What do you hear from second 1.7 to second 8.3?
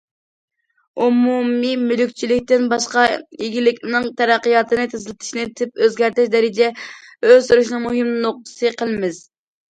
مۈلۈكچىلىكتىن باشقا ئىگىلىكنىڭ تەرەققىياتىنى تېزلىتىشنى تىپ ئۆزگەرتىش، دەرىجە ئۆستۈرۈشنىڭ مۇھىم